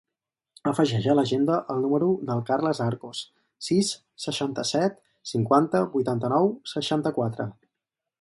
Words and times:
Afegeix 0.69 1.03
a 1.11 1.13
l'agenda 1.17 1.57
el 1.73 1.83
número 1.83 2.07
del 2.29 2.41
Carlos 2.47 2.81
Arcos: 2.85 3.19
sis, 3.67 3.91
seixanta-set, 4.25 4.97
cinquanta, 5.33 5.83
vuitanta-nou, 5.97 6.49
seixanta-quatre. 6.73 7.47